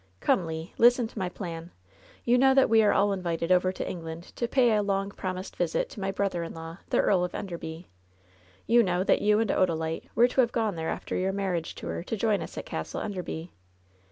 [0.19, 1.69] "Come, Le, listen to my plan.
[2.25, 5.55] You know that we are all invited over to England to pay a long promised
[5.55, 7.87] visit to my brother in law, the Earl of Enderby.
[8.65, 12.03] You know that you and Odalite were to have gone there after your marriage tour
[12.05, 13.51] to join us at Castle Enderby.''